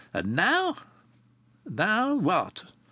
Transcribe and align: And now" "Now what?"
And 0.15 0.35
now" 0.35 0.77
"Now 1.69 2.15
what?" 2.15 2.63